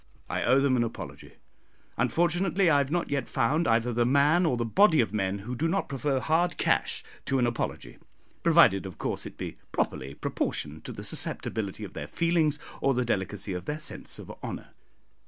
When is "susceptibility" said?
11.03-11.83